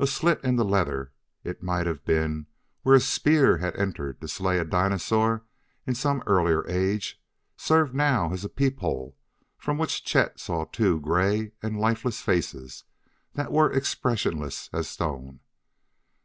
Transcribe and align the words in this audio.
A 0.00 0.06
slit 0.08 0.40
in 0.42 0.56
the 0.56 0.64
leather 0.64 1.12
it 1.44 1.62
might 1.62 1.84
bare 1.84 1.94
been 1.94 2.46
where 2.82 2.96
a 2.96 2.98
spear 2.98 3.58
had 3.58 3.76
entered 3.76 4.20
to 4.20 4.26
slay 4.26 4.58
a 4.58 4.64
dinosaur 4.64 5.44
in 5.86 5.94
some 5.94 6.24
earlier 6.26 6.66
age 6.68 7.22
served 7.56 7.94
now 7.94 8.32
as 8.32 8.44
a 8.44 8.48
peep 8.48 8.80
hole 8.80 9.16
from 9.56 9.78
which 9.78 10.04
Chet 10.04 10.40
saw 10.40 10.64
two 10.64 10.98
gray 11.00 11.52
and 11.62 11.78
lifeless 11.78 12.20
faces 12.20 12.82
that 13.34 13.52
were 13.52 13.70
expressionless 13.72 14.68
as 14.72 14.88
stone. 14.88 15.38